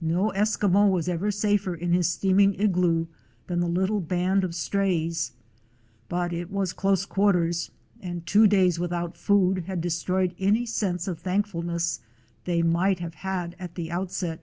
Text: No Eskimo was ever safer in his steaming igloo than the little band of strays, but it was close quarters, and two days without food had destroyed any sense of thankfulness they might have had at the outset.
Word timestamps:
No 0.00 0.32
Eskimo 0.34 0.90
was 0.90 1.08
ever 1.08 1.30
safer 1.30 1.72
in 1.72 1.92
his 1.92 2.08
steaming 2.08 2.54
igloo 2.56 3.06
than 3.46 3.60
the 3.60 3.68
little 3.68 4.00
band 4.00 4.42
of 4.42 4.52
strays, 4.56 5.30
but 6.08 6.32
it 6.32 6.50
was 6.50 6.72
close 6.72 7.04
quarters, 7.06 7.70
and 8.00 8.26
two 8.26 8.48
days 8.48 8.80
without 8.80 9.16
food 9.16 9.66
had 9.68 9.80
destroyed 9.80 10.34
any 10.40 10.66
sense 10.66 11.06
of 11.06 11.20
thankfulness 11.20 12.00
they 12.44 12.60
might 12.60 12.98
have 12.98 13.14
had 13.14 13.54
at 13.60 13.76
the 13.76 13.88
outset. 13.88 14.42